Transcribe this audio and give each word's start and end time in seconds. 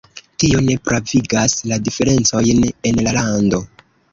Tio 0.43 0.61
ne 0.69 0.77
pravigas 0.87 1.55
la 1.73 1.79
diferencojn 1.91 2.67
en 2.93 3.01
la 3.09 3.17
lando. 3.19 3.63